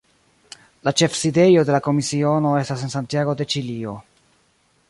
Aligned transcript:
La 0.87 0.93
ĉefsidejo 1.01 1.67
de 1.69 1.75
la 1.77 1.81
komisiono 1.89 2.57
estas 2.63 2.89
en 2.89 2.93
Santiago 2.97 3.37
de 3.43 3.51
Ĉilio. 3.55 3.99